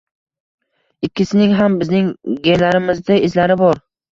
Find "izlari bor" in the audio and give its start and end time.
3.31-3.87